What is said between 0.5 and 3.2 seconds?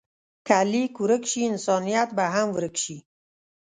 لیک ورک شي، انسانیت به هم ورک شي.